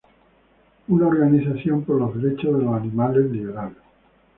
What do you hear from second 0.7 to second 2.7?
Una organización por los derechos de